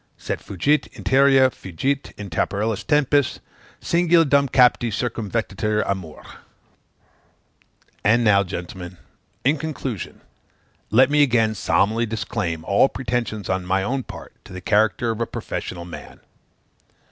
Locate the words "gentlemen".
8.43-8.97